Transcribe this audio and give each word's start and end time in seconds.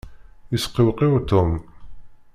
Yesqewqiw 0.51 1.15
Tom. 1.29 1.51